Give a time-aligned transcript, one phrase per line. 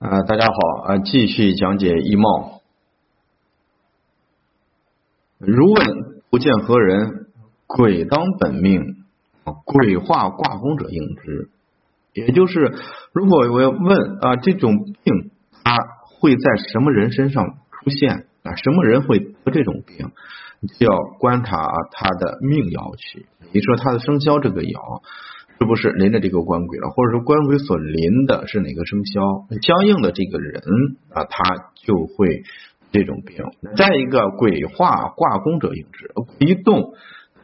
[0.00, 2.62] 啊，大家好啊，继续讲解易貌。
[5.36, 7.26] 如问不见何人，
[7.66, 8.80] 鬼当本命，
[9.44, 11.50] 鬼化卦宫者应之。
[12.14, 12.72] 也就是，
[13.12, 15.30] 如果我要问啊，这种病
[15.62, 15.76] 它
[16.18, 18.56] 会在什么人身上出现啊？
[18.56, 20.12] 什么人会得这种病？
[20.78, 23.26] 就要观察他的命爻去。
[23.52, 25.02] 你说他的生肖这个爻。
[25.60, 30.62] 是不是临着这个官鬼了，或者说官鬼所临的是哪个生肖，相应的这个人
[31.10, 32.44] 啊，他就会
[32.90, 33.44] 这种病。
[33.76, 36.94] 再一个，鬼化卦宫者应之，一动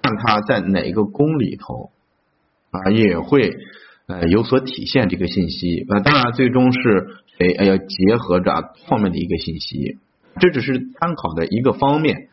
[0.01, 1.91] 看他在哪个宫里头
[2.71, 3.55] 啊，也会
[4.07, 5.85] 呃有所体现这个信息。
[5.87, 9.99] 那当然，最终是谁要结合着后面的一个信息，
[10.41, 12.31] 这只是参考的一个方面。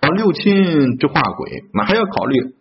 [0.00, 2.56] 啊，六亲之化鬼，那还要考虑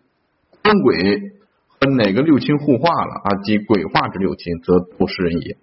[0.61, 1.40] 官鬼。
[1.81, 3.41] 跟哪个六亲互化了啊？
[3.43, 5.57] 即鬼化之六亲，则不是人也。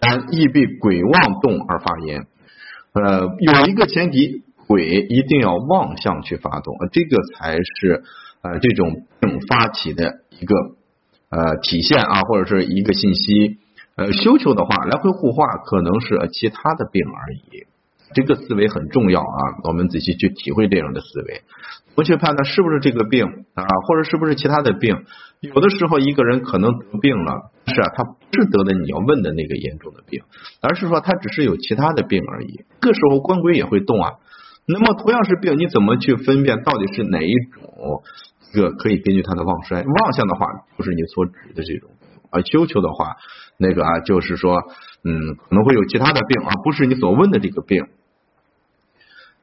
[0.00, 2.26] 然亦被鬼妄动而发言。
[2.94, 8.02] 呃，有一个前提，鬼一定要妄向去发动，这个才是
[8.40, 10.54] 呃这种病发起的一个
[11.28, 13.58] 呃体现啊，或者是一个信息。
[13.94, 17.66] 呃，休求的话，来回互化可能是其他的病而已。
[18.16, 21.42] 这个思维很重要啊，我们仔细去体会这样的思维，
[21.94, 25.04] 不去判断是不是这个病啊，或者是不是其他的病。
[25.40, 30.22] 有的时候一个人可能得病了，是啊，他不是得的你要问的那个严重的病，
[30.62, 32.64] 而是说他只是有其他的病而已。
[32.80, 34.12] 这时候官鬼也会动啊。
[34.66, 38.02] 那么同样是病，你怎么去分辨到底是哪一种？
[38.54, 40.46] 这个可以根据他的旺衰，旺相的话
[40.78, 41.90] 不是你所指的这种
[42.30, 43.16] 啊，休求的话，
[43.58, 44.56] 那个啊就是说，
[45.04, 47.84] 嗯，可能会有其他的病啊，不是你所问的这个病。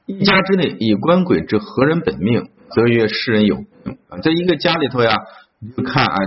[0.06, 4.18] 一家之内以官鬼之何人本命，则曰世人有病啊。
[4.20, 5.16] 在一个家里头呀。
[5.78, 6.18] 就看啊，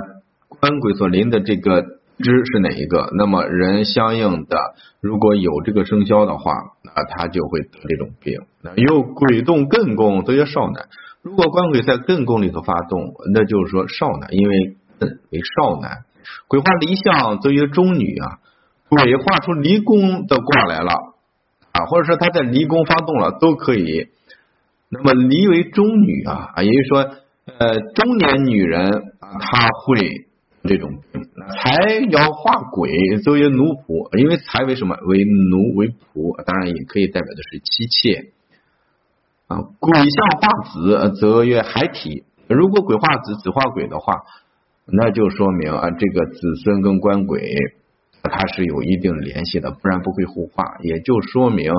[0.48, 3.10] 官鬼所临的这个支是哪一个？
[3.18, 4.56] 那么人相应的，
[5.02, 6.52] 如果有这个生肖的话，
[6.82, 8.40] 那他就会得这种病。
[8.62, 10.88] 那有鬼动艮宫，则曰少男。
[11.20, 16.04] 如果官鬼在艮宫里头发动，那就是说少男，因为艮为少男。
[16.48, 18.38] 鬼化离相，则曰中女啊。
[18.88, 21.05] 鬼画出离宫的卦来了
[21.76, 24.08] 啊，或者说他在离宫发动了，都可以。
[24.88, 26.98] 那么离为中女啊，也就是说，
[27.58, 29.02] 呃，中年女人。
[29.40, 30.28] 她会
[30.62, 31.20] 这种病，
[31.50, 32.90] 财爻化鬼，
[33.24, 34.16] 则曰奴仆。
[34.16, 36.40] 因为财为什么为奴为仆？
[36.44, 38.30] 当然也可以代表的是妻妾
[39.48, 39.58] 啊。
[39.80, 42.22] 鬼象化子，则曰孩体。
[42.46, 44.22] 如果鬼化子，子化鬼的话，
[44.86, 47.42] 那就说明啊，这个子孙跟官鬼
[48.26, 50.64] 它是有一定联系的，不然不会互化。
[50.82, 51.72] 也就说明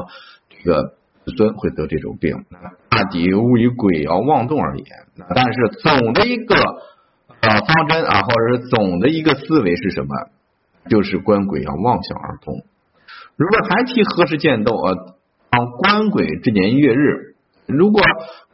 [0.49, 0.93] 这个
[1.25, 2.45] 子孙会得这种病。
[2.89, 4.85] 大抵物与鬼爻妄动而言。
[5.35, 6.55] 但是总的一个。
[7.39, 10.09] 呃，方针啊，或者是总的一个思维是什么？
[10.89, 12.63] 就是官鬼要妄想而通。
[13.35, 15.13] 如果还提何时见斗啊？
[15.51, 17.35] 当官鬼之年月日，
[17.67, 18.01] 如果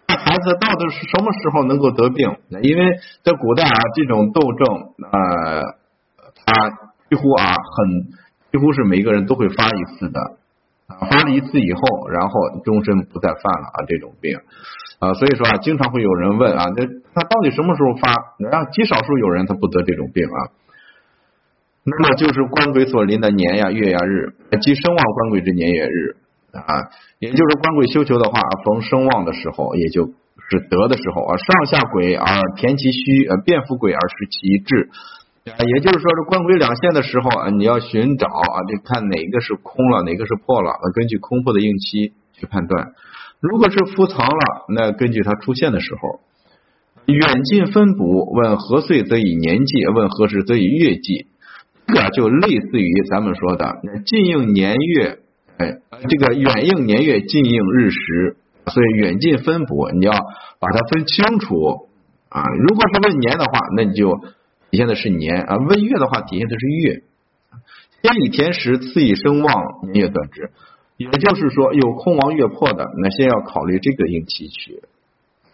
[0.05, 2.35] 孩子到底是什么时候能够得病？
[2.61, 4.75] 因为在古代啊，这种斗症
[5.09, 5.61] 啊，
[6.45, 6.69] 他
[7.13, 8.09] 几乎啊，很
[8.51, 10.19] 几乎是每个人都会发一次的，
[11.07, 14.39] 发了一次以后，然后终身不再犯了啊，这种病。
[14.97, 18.15] 啊，所以说啊，经常会有人问啊，那他到底什么时候发？
[18.39, 20.39] 然后极少数有人他不得这种病啊。
[21.83, 26.15] 那么就是官鬼所临的年呀、月呀、日，即生旺官鬼之年月日
[26.51, 30.07] 啊，也就是官鬼休囚的话，逢生旺的时候，也就
[30.49, 34.89] 是得的时候啊，上下鬼而填其虚，呃，变复鬼而失其志
[35.45, 42.93] 啊，也就是说，这官鬼两线的时候啊，你要寻找啊，就看哪个是空了，哪个是破了，根据空破的应期去判断。
[43.41, 46.21] 如果是伏藏了，那根据它出现的时候，
[47.05, 51.27] 远近分补，问何岁则以年纪，问何时则以月纪，
[51.87, 55.19] 这个就类似于咱们说的近应年月，
[55.57, 55.73] 哎，
[56.07, 58.37] 这个远应年月，近应日时，
[58.67, 61.89] 所以远近分补你要把它分清楚
[62.29, 62.43] 啊。
[62.65, 64.21] 如果是问年的话，那你就
[64.73, 67.03] 体现的是年啊；问月的话，体现的是月。
[68.01, 69.53] 先以天时，次以生旺，
[69.83, 70.49] 年月断之。
[70.97, 74.81] 也就是说，有空亡月破的，那先要考虑这个应期去。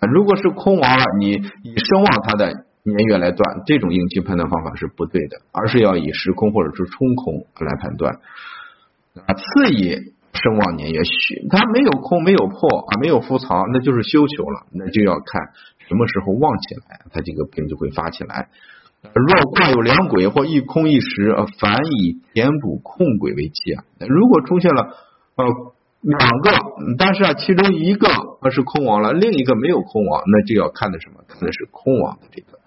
[0.10, 8.22] 如果是空亡了，你以生旺它的年月来断，这种应期判断方法是不对的，而是要以时空或者是冲空来判断。
[9.26, 11.02] 啊，次以生旺年月，
[11.50, 15.50] 它没有空没有破啊，没有伏藏，那就是休囚了，那就要看
[15.90, 18.48] 什么时候旺起来，它这个病就会发起来。
[19.02, 23.84] 若卦有两鬼或一空一实，反以填补空鬼为期啊。
[24.08, 24.96] 如果出现了。
[25.40, 25.46] 呃，
[26.02, 26.52] 两个，
[26.98, 28.10] 但是啊，其中一个
[28.52, 31.24] 是空亡了，另一个没有空亡，那就要看的什么？
[31.30, 32.60] 看的是空亡的这个，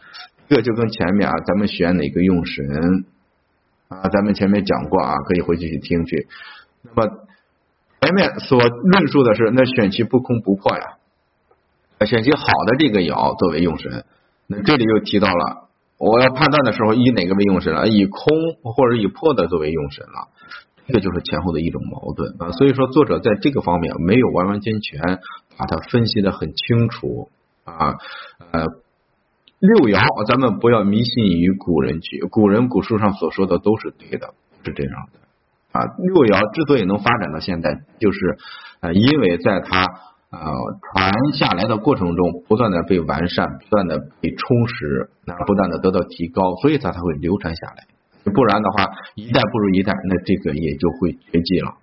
[0.48, 3.04] 这个就跟前面啊，咱们选哪个用神
[3.88, 6.28] 啊，咱们前面讲过啊，可以回去去听去。
[6.80, 7.12] 那么
[8.00, 14.06] 前面所论述的是，那选其不空不破呀，选其好的这个爻作为用神。
[14.46, 15.61] 那这里又提到了，
[16.02, 17.86] 我要判断的时候以哪个为用神了？
[17.86, 18.26] 以空
[18.64, 20.28] 或者以破的作为用神了。
[20.88, 22.50] 这就是前后的一种矛盾啊。
[22.50, 25.20] 所以说，作者在这个方面没有完完全全
[25.56, 27.28] 把它分析的很清楚
[27.62, 27.94] 啊。
[28.50, 28.66] 呃，
[29.60, 34.34] 六爻咱们不要迷信于古人去，古人古书上所说的都是对的，
[34.64, 35.86] 是这样的啊。
[35.98, 38.18] 六爻之所以能发展到现在，就是
[38.80, 39.86] 呃，因为在它。
[40.32, 40.40] 啊，
[40.80, 47.84] 传下来的过程中，不断的被完善，不断的被充实，那不断的得到提高，所以它才会流传下来。
[48.32, 51.74] 不然的话，一代不如一代，那这个也就会绝迹了。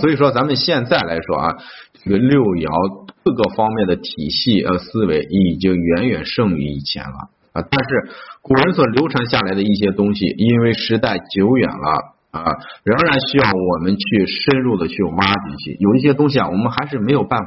[0.00, 1.56] 所以说，咱们现在来说啊，
[2.02, 7.62] 这个六爻各个方面的体系呃思维已经远远胜于以前了啊。
[7.70, 8.10] 但是
[8.42, 12.13] 古人所流传下来的一些东西，因为时代久远了。
[12.34, 12.42] 啊，
[12.82, 17.46] 仍然需要我们去深入的去挖掘去，有一些东西啊，我们还是没有办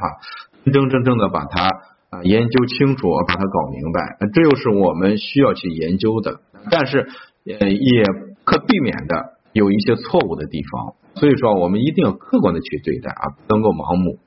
[0.64, 1.68] 真真正正的把它
[2.08, 6.40] 啊研究清楚，把它搞明白，这又是我们需要去研究的。
[6.70, 7.06] 但是
[7.44, 8.02] 呃，也
[8.44, 14.18] 可避免的有一些错误的地方，所以说我们一定要客观的去对待啊，不能够盲目。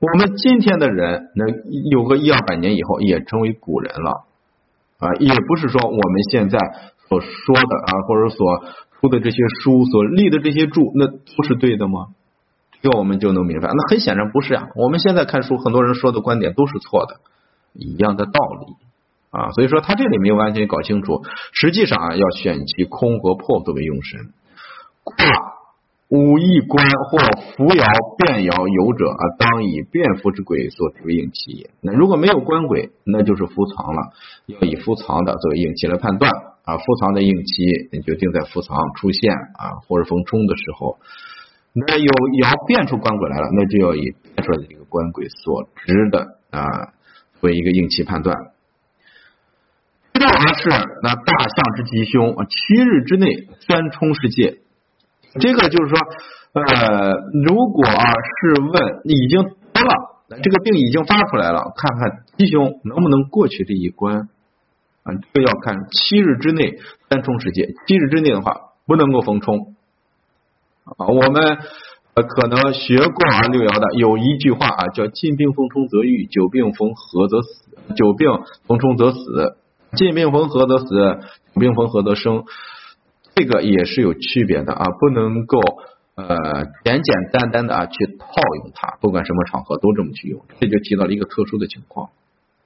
[0.00, 1.44] 我们今天的人，那
[1.90, 4.24] 有个一二百年以后也成为古人了
[4.98, 6.58] 啊，也不是说我们现在
[7.06, 8.64] 所说的啊，或者所。
[9.00, 12.08] 出的这些书所立的这些注，那都是对的吗？
[12.82, 13.68] 这我们就能明白。
[13.68, 14.68] 那很显然不是呀。
[14.74, 17.16] 我们现在看书，很多人说的观点都是错的，
[17.74, 18.74] 一样的道理
[19.30, 19.50] 啊。
[19.50, 21.22] 所以说他这里没有完全搞清楚。
[21.52, 24.32] 实际上啊，要选其空和破作为用神。
[26.08, 27.84] 五义官或扶摇
[28.18, 31.70] 变爻有者啊，当以变符之鬼所为应期也。
[31.82, 34.12] 那如果没有官鬼，那就是伏藏了，
[34.46, 36.32] 要以伏藏的作为应期来判断
[36.64, 36.78] 啊。
[36.78, 40.98] 伏藏的应期，你就定在伏藏出现啊，或者逢冲的时候。
[41.72, 46.66] 那有爻变出官鬼来了，那就要以变出来的这个官鬼所值的啊
[47.40, 48.36] 为一个应期判断。
[50.12, 50.68] 第二是
[51.02, 54.58] 那大象之吉凶，七日之内三冲世界。
[55.38, 55.98] 这个就是说，
[56.52, 57.12] 呃，
[57.46, 59.94] 如果啊是问已经得了，
[60.42, 64.28] 这个病已经发出来了，看看吉凶能不能过去这一关
[65.02, 65.14] 啊？
[65.32, 69.74] 这要看七日之内三冲时间，七日之内的话不能够逢冲
[70.84, 71.06] 啊。
[71.08, 71.58] 我们
[72.14, 77.48] 呃可能学过啊六爻的有一句话啊，叫近病逢冲则愈，久病逢合则死。
[77.96, 78.28] 久病
[78.66, 79.56] 逢冲则死，
[79.96, 80.86] 近病逢合则死，
[81.54, 82.44] 病逢合则生。
[83.34, 85.58] 这个也是有区别的啊，不能够
[86.14, 86.36] 呃
[86.84, 88.26] 简简单单的啊去套
[88.62, 92.10] 用它，不管什么场合都这么去用，这就提到了一个特殊的情况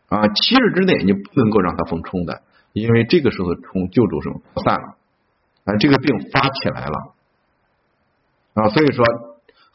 [0.08, 2.42] 啊，七日之内你不能够让它逢冲的，
[2.72, 4.96] 因为这个时候冲救助什么散了
[5.64, 7.14] 啊，这个病发起来了
[8.54, 9.04] 啊，所以说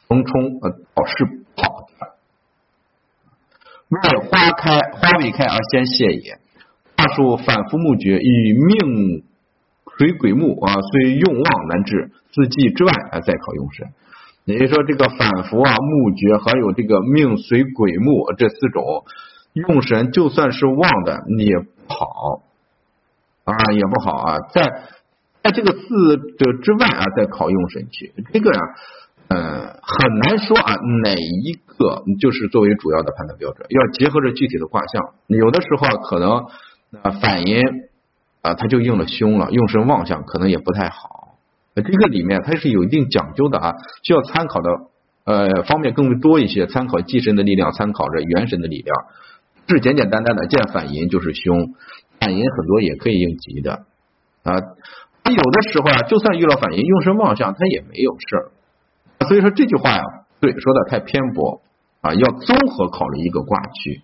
[0.06, 1.24] 逢冲呃倒是
[1.56, 2.16] 好的。
[3.88, 6.38] 为花开花未开而先谢也，
[6.96, 9.24] 话术反复木绝与命。
[9.98, 13.88] 水鬼木啊，虽用旺难治，四季之外啊再考用神。
[14.46, 19.04] 也就是说，这个反复啊、木绝，还有这个命随鬼木这四种
[19.52, 22.42] 用神，就算是旺的你也不好
[23.44, 24.38] 啊，也不好啊。
[24.52, 24.82] 在
[25.42, 28.60] 在这个四者之外啊，再考用神去，这个呀，
[29.28, 33.66] 呃，很难说啊，哪一个就是作为主要的判断标准？
[33.70, 36.46] 要结合着具体的卦象，有的时候可能
[37.02, 37.62] 啊反阴。
[38.42, 41.36] 啊，他就用了凶了，用神旺相可能也不太好。
[41.74, 44.70] 这个里面它是有一定讲究的啊，需要参考的
[45.24, 48.96] 呃方面更多一些，参考忌神的力量，参考着元神的力量。
[49.70, 51.74] 是简简单单的见反银就是凶，
[52.18, 53.86] 反银很多也可以应吉的
[54.42, 54.54] 啊。
[55.24, 58.50] 有的时候啊，就算遇到反银，用神旺相他也没有事儿。
[59.28, 60.02] 所以说这句话呀，
[60.40, 61.60] 对，说的太偏颇
[62.00, 64.02] 啊，要综合考虑一个卦去。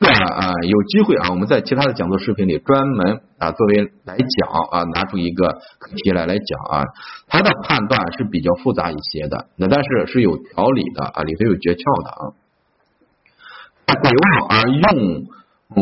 [0.00, 6.84] 那啊，有机会啊，我们在其他的讲座视频里专门啊，作为来讲啊，拿出一个课题来来讲啊，
[7.26, 12.22] 它的判断是比较复杂一些的，那但是是有条理的啊，里头有诀窍的啊。
[13.94, 15.26] 鬼旺而用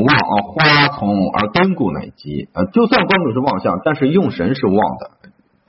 [0.05, 5.11] 旺啊，花从而根固乃吉啊，就算光主是旺相，但是用神是旺的，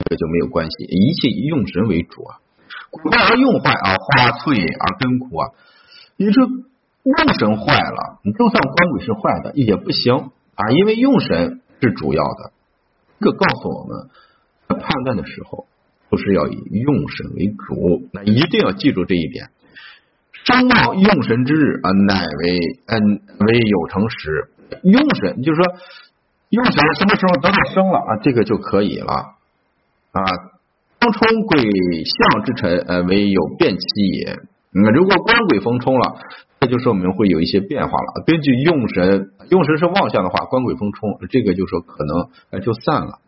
[0.06, 2.38] 这就没有关系，一切以用神为主啊。
[2.92, 5.50] 鬼旺而用坏啊，花脆而根枯啊，
[6.18, 6.48] 你说。
[7.08, 10.14] 用神坏了，你就算官鬼是坏的也不行
[10.56, 12.52] 啊，因为用神是主要的。
[13.22, 14.10] 这告诉我们，
[14.68, 15.68] 判断的时候
[16.10, 19.52] 不是要以用神为主，那一定要记住这一点。
[20.48, 24.48] 生旺用神之日啊，乃为嗯为有成时。
[24.82, 25.74] 用神就是说
[26.50, 29.12] 用神什么时候得到生了啊，这个就可以了
[30.12, 30.24] 啊，
[31.02, 31.60] 冲冲鬼
[32.06, 33.86] 相之辰，呃，为有变期
[34.20, 34.40] 也。
[34.72, 36.16] 那如果官鬼逢冲了，
[36.62, 38.24] 这就说明会有一些变化了。
[38.26, 43.20] 根据用神，用神是旺相的话，官鬼逢冲，这个就说可能就散了。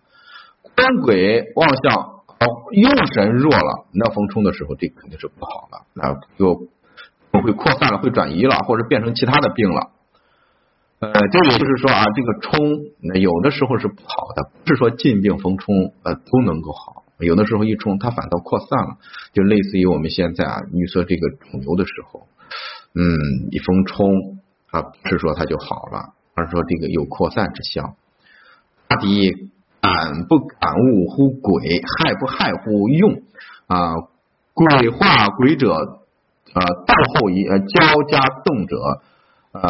[0.76, 6.68] 官鬼旺相，哦用神弱了，那逢冲的时候，这肯定是不好了，那就
[7.42, 9.92] 会扩散了，会转移了，或者变成其他的病了。
[11.00, 12.60] 呃，这个就是说啊，这个冲，
[13.22, 18.98] 有的时候是不好的，不是说进病逢冲呃都能够好，有的时候一冲它反倒扩散了，
[19.34, 22.28] 就类似于我们现在啊预测这个肿瘤的时候，
[22.96, 23.06] 嗯，
[23.52, 24.40] 一逢冲
[24.72, 27.96] 啊不是说它就好了，而是说这个有扩散之象。
[28.88, 29.32] 大抵
[29.80, 33.22] 感不感物乎鬼，害不害乎用
[33.68, 33.94] 啊？
[34.52, 35.99] 鬼化鬼者
[36.54, 38.76] 啊，道后一呃交加动者。
[39.52, 39.62] 呃，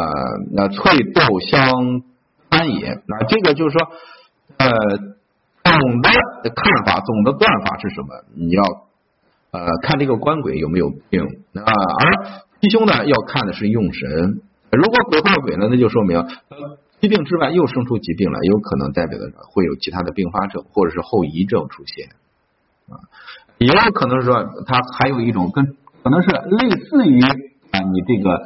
[0.51, 2.01] 那脆豆相
[2.49, 3.87] 安也，那这个就是说，
[4.57, 4.67] 呃，
[5.63, 6.09] 总的
[6.53, 8.07] 看法，总的断法是什么？
[8.35, 8.61] 你要
[9.51, 14.41] 呃看这个官鬼有没有病啊，而吉凶呢要看的是用神。
[14.69, 16.27] 如果鬼化鬼呢，那就说明
[16.99, 22.09] 疾病之外又生出疾病来，有可能代表的会有其他的并发症或者是后遗症出现
[22.89, 22.99] 啊，
[23.59, 28.37] 也有可能说它还有一种跟可能是类似于啊你这个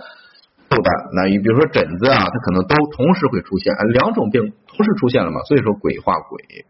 [0.70, 0.78] 痘。
[0.82, 6.66] 的，那你比如说疹子啊，它可能都同时会出现，两种病同时出现了嘛，所以说鬼化鬼。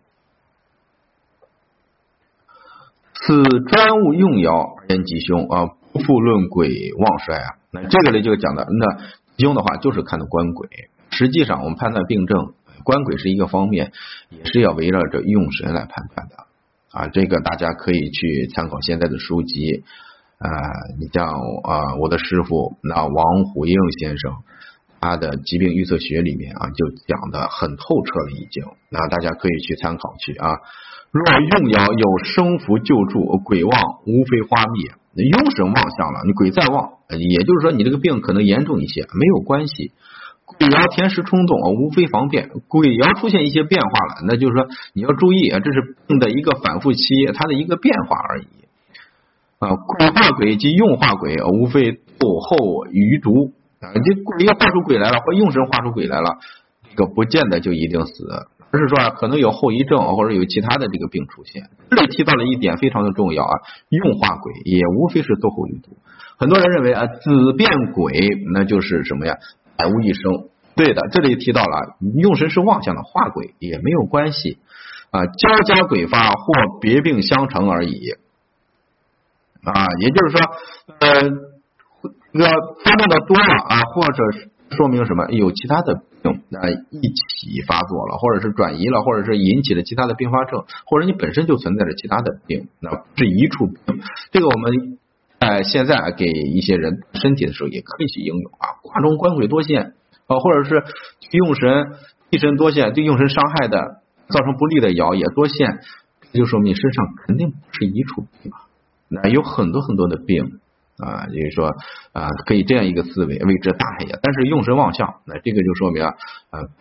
[3.13, 7.48] 此专务用爻而言吉凶啊，不复论鬼旺衰啊。
[7.72, 8.98] 那这个呢就讲的，那
[9.38, 10.68] 吉凶的话就是看的官鬼。
[11.10, 13.94] 实际上我们判断病症，官鬼是一个方面，
[14.30, 16.36] 也是要围绕着用神来判断的
[16.92, 17.08] 啊。
[17.08, 19.86] 这个大家可以去参考现在的书籍。
[20.44, 20.50] 啊，
[21.00, 21.24] 你像
[21.64, 24.34] 啊，我的师傅那王虎英先生，
[25.00, 28.66] 他的疾病预测学里面啊，就讲的很透彻了，已经。
[28.92, 30.60] 那大家可以去参考去啊。
[31.12, 33.72] 若用爻有生福救助，鬼旺
[34.06, 39.94] 无非花灭，用神望相了，你鬼再望，也就是说你这个病可能严重一些，没有关系。
[40.46, 42.50] 鬼爻填时冲动，无非防变。
[42.68, 48.48] 鬼爻出现一些变化了，那就是说你要注意啊，这是病的一个反复期，它的一个变化而已。
[49.63, 53.93] 啊，鬼化鬼及用化鬼，无非斗后余毒啊！
[53.93, 56.38] 这鬼要化出鬼来了，或用神化出鬼来了，
[56.89, 58.27] 这个不见得就一定死，
[58.72, 61.70] 而是说可能有后遗症，或者有其他的这个病出现。
[61.89, 63.53] 这里提到了一点非常的重要啊，
[63.89, 65.96] 用化鬼也无非是斗后余毒。
[66.38, 69.38] 很多人认为啊，子变鬼那就是什么呀？
[69.77, 70.50] 百无一生。
[70.75, 74.58] 对的，这里提到了用神是妄想的，化鬼也没有关系
[75.12, 78.15] 啊，交加鬼发或别病相成而已。
[79.63, 80.41] 啊，也就是说，
[81.00, 81.22] 呃，
[82.34, 82.46] 这个
[82.84, 84.24] 发作的多了啊，或者
[84.75, 85.29] 说明什么？
[85.32, 94.01] 有其他的病啊一起发作了，或者是转移了，或者是引起了其他的并发症，或者你本身就存在着其他的病，那是一处病。
[94.32, 94.98] 这个我们
[95.39, 99.93] 在现在给一些人身体的时候也可以去应用啊，卦中官鬼多线
[100.27, 100.84] 啊，或者是
[101.32, 101.93] 用神
[102.32, 105.79] 一神多线，对用神伤害的造成不利的爻也多线，
[106.32, 108.73] 这就说明身上肯定不是一处病啊。
[109.22, 110.60] 那有很多很多的病
[110.98, 111.70] 啊，就是说
[112.12, 114.17] 啊，可以这样一个思维为之大害也。
[114.22, 116.12] 但是用神旺相，那这个就说明啊，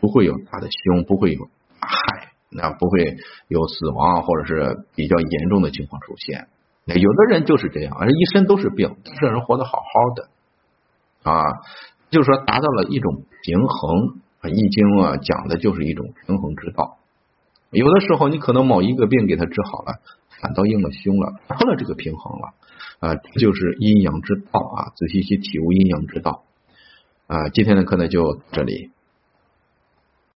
[0.00, 1.40] 不会有大的凶，不会有
[1.80, 3.16] 大害，那不会
[3.48, 6.48] 有死亡或者是比较严重的情况出现。
[6.84, 9.84] 那有的人就是这样，而一身都是病，这人活得好好
[10.14, 10.28] 的
[11.30, 11.42] 啊，
[12.10, 14.22] 就是说达到了一种平衡。
[14.44, 16.96] 易经啊讲的就是一种平衡之道。
[17.70, 20.00] 有的时候你可能某一个病给他治好了。
[20.42, 22.48] 反倒硬了凶了，破了这个平衡了
[22.98, 24.92] 啊，这就是阴阳之道啊！
[24.96, 26.44] 仔细去体悟阴阳之道
[27.28, 27.48] 啊！
[27.48, 28.90] 今天的课呢就这里。